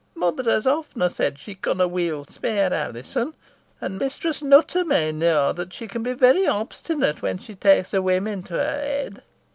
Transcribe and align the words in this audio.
"Mother 0.15 0.41
has 0.49 0.65
often 0.65 1.07
said 1.11 1.37
she 1.37 1.53
conna 1.53 1.87
weel 1.87 2.25
spare 2.25 2.73
Alizon. 2.73 3.35
An 3.81 3.99
mayhap 3.99 4.01
Mistress 4.01 4.41
Nutter 4.41 4.83
may 4.83 5.11
knoa, 5.11 5.53
that 5.53 5.73
she 5.73 5.87
con 5.87 6.01
be 6.01 6.13
very 6.13 6.47
obstinate 6.47 7.21
when 7.21 7.37
she 7.37 7.53
tays 7.53 7.93
a 7.93 8.01
whim 8.01 8.25
into 8.25 8.53
her 8.55 8.81
head." 8.81 9.21